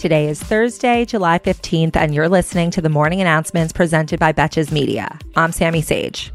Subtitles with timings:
[0.00, 4.72] Today is Thursday, July 15th, and you're listening to the morning announcements presented by Betches
[4.72, 5.18] Media.
[5.36, 6.32] I'm Sammy Sage.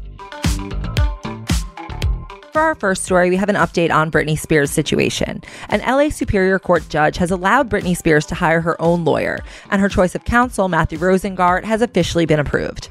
[2.52, 5.42] For our first story, we have an update on Britney Spears' situation.
[5.68, 9.40] An LA Superior Court judge has allowed Britney Spears to hire her own lawyer,
[9.72, 12.90] and her choice of counsel, Matthew Rosengart, has officially been approved.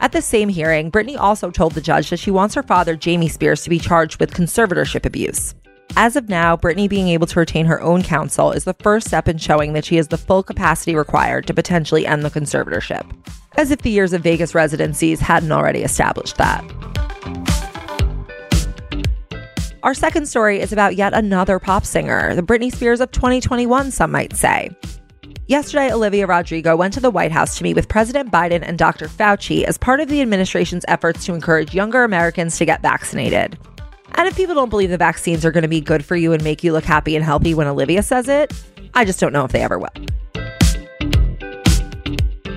[0.00, 3.28] At the same hearing, Britney also told the judge that she wants her father, Jamie
[3.28, 5.54] Spears, to be charged with conservatorship abuse.
[5.96, 9.28] As of now, Britney being able to retain her own counsel is the first step
[9.28, 13.10] in showing that she has the full capacity required to potentially end the conservatorship.
[13.56, 16.64] As if the years of Vegas residencies hadn't already established that.
[19.82, 24.12] Our second story is about yet another pop singer, the Britney Spears of 2021, some
[24.12, 24.70] might say.
[25.48, 29.08] Yesterday, Olivia Rodrigo went to the White House to meet with President Biden and Dr.
[29.08, 33.58] Fauci as part of the administration's efforts to encourage younger Americans to get vaccinated.
[34.14, 36.42] And if people don't believe the vaccines are going to be good for you and
[36.42, 38.52] make you look happy and healthy when Olivia says it,
[38.94, 39.88] I just don't know if they ever will.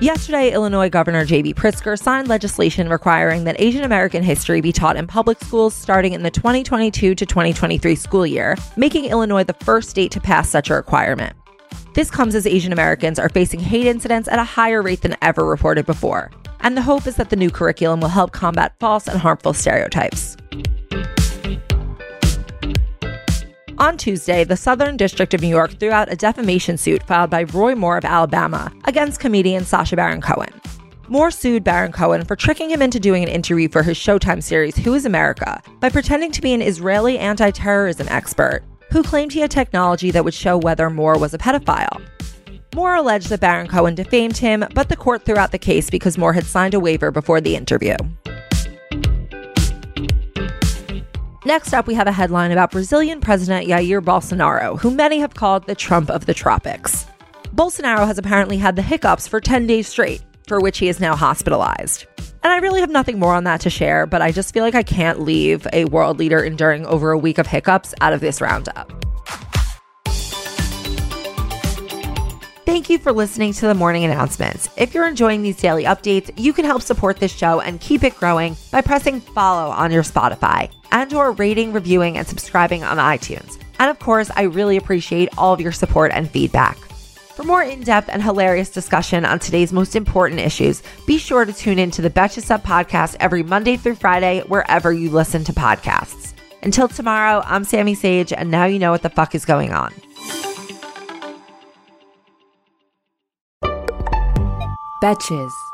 [0.04, 1.54] Yesterday, Illinois Governor J.B.
[1.54, 6.22] Pritzker signed legislation requiring that Asian American history be taught in public schools starting in
[6.22, 10.74] the 2022 to 2023 school year, making Illinois the first state to pass such a
[10.74, 11.34] requirement.
[11.94, 15.46] This comes as Asian Americans are facing hate incidents at a higher rate than ever
[15.46, 16.30] reported before.
[16.60, 20.36] And the hope is that the new curriculum will help combat false and harmful stereotypes.
[23.84, 27.42] On Tuesday, the Southern District of New York threw out a defamation suit filed by
[27.42, 30.58] Roy Moore of Alabama against comedian Sacha Baron Cohen.
[31.08, 34.74] Moore sued Baron Cohen for tricking him into doing an interview for his Showtime series
[34.74, 39.40] Who is America by pretending to be an Israeli anti terrorism expert who claimed he
[39.40, 42.00] had technology that would show whether Moore was a pedophile.
[42.74, 46.16] Moore alleged that Baron Cohen defamed him, but the court threw out the case because
[46.16, 47.96] Moore had signed a waiver before the interview.
[51.46, 55.66] Next up, we have a headline about Brazilian President Jair Bolsonaro, who many have called
[55.66, 57.04] the Trump of the tropics.
[57.54, 61.14] Bolsonaro has apparently had the hiccups for 10 days straight, for which he is now
[61.14, 62.06] hospitalized.
[62.42, 64.74] And I really have nothing more on that to share, but I just feel like
[64.74, 68.40] I can't leave a world leader enduring over a week of hiccups out of this
[68.40, 68.90] roundup.
[72.74, 74.68] Thank you for listening to the morning announcements.
[74.76, 78.16] If you're enjoying these daily updates, you can help support this show and keep it
[78.16, 83.60] growing by pressing follow on your Spotify and or rating, reviewing, and subscribing on iTunes.
[83.78, 86.76] And of course, I really appreciate all of your support and feedback.
[86.76, 91.78] For more in-depth and hilarious discussion on today's most important issues, be sure to tune
[91.78, 96.32] in to the Betches Sup podcast every Monday through Friday, wherever you listen to podcasts.
[96.64, 99.94] Until tomorrow, I'm Sammy Sage, and now you know what the fuck is going on.
[105.04, 105.73] Betches.